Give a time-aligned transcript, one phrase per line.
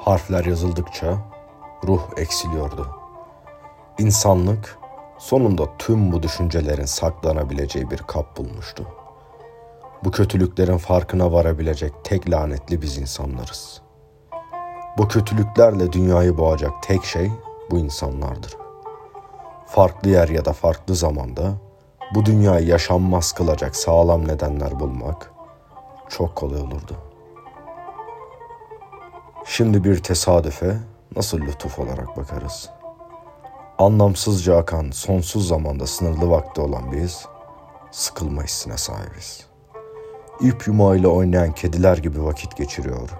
[0.00, 1.18] Harfler yazıldıkça
[1.86, 2.86] ruh eksiliyordu.
[3.98, 4.78] İnsanlık
[5.18, 8.86] sonunda tüm bu düşüncelerin saklanabileceği bir kap bulmuştu.
[10.04, 13.82] Bu kötülüklerin farkına varabilecek tek lanetli biz insanlarız.
[14.98, 17.30] Bu kötülüklerle dünyayı boğacak tek şey
[17.70, 18.56] bu insanlardır.
[19.66, 21.52] Farklı yer ya da farklı zamanda
[22.14, 25.32] bu dünyayı yaşanmaz kılacak sağlam nedenler bulmak
[26.08, 27.09] çok kolay olurdu.
[29.44, 30.76] Şimdi bir tesadüfe
[31.16, 32.70] nasıl lütuf olarak bakarız?
[33.78, 37.26] Anlamsızca akan sonsuz zamanda sınırlı vakti olan biz
[37.90, 39.46] sıkılma hissine sahibiz.
[40.40, 43.10] İp yumağıyla oynayan kediler gibi vakit geçiriyor.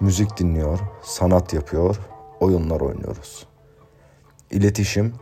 [0.00, 1.96] Müzik dinliyor, sanat yapıyor,
[2.40, 3.46] oyunlar oynuyoruz.
[4.50, 5.14] İletişim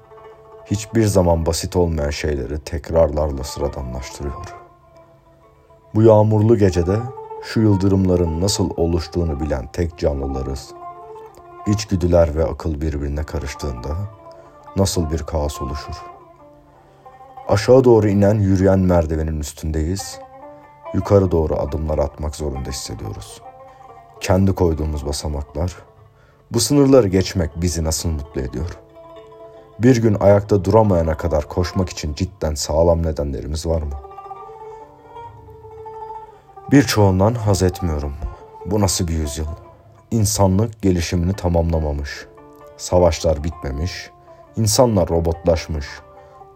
[0.65, 4.55] hiçbir zaman basit olmayan şeyleri tekrarlarla sıradanlaştırıyor.
[5.95, 6.98] Bu yağmurlu gecede
[7.42, 10.71] şu yıldırımların nasıl oluştuğunu bilen tek canlılarız.
[11.66, 13.96] İçgüdüler ve akıl birbirine karıştığında
[14.76, 15.95] nasıl bir kaos oluşur?
[17.48, 20.18] Aşağı doğru inen yürüyen merdivenin üstündeyiz.
[20.95, 23.43] Yukarı doğru adımlar atmak zorunda hissediyoruz.
[24.20, 25.76] Kendi koyduğumuz basamaklar.
[26.51, 28.79] Bu sınırları geçmek bizi nasıl mutlu ediyor?
[29.79, 34.12] Bir gün ayakta duramayana kadar koşmak için cidden sağlam nedenlerimiz var mı?
[36.73, 38.12] Birçoğundan haz etmiyorum.
[38.66, 39.46] Bu nasıl bir yüzyıl?
[40.10, 42.26] İnsanlık gelişimini tamamlamamış.
[42.76, 44.10] Savaşlar bitmemiş.
[44.56, 45.87] İnsanlar robotlaşmış.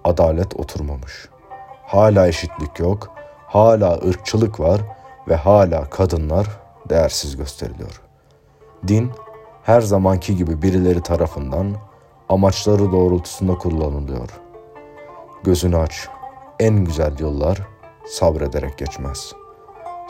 [0.04, 1.28] Adalet oturmamış.
[1.86, 3.10] Hala eşitlik yok.
[3.46, 4.80] Hala ırkçılık var
[5.28, 6.46] ve hala kadınlar
[6.88, 8.02] değersiz gösteriliyor.
[8.88, 9.10] Din
[9.62, 11.76] her zamanki gibi birileri tarafından
[12.28, 14.28] amaçları doğrultusunda kullanılıyor.
[15.44, 16.08] Gözünü aç.
[16.60, 17.58] En güzel yollar
[18.06, 19.32] sabrederek geçmez.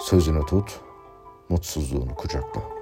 [0.07, 0.81] Sözünü tut,
[1.49, 2.76] mutsuzluğunu kucakla.''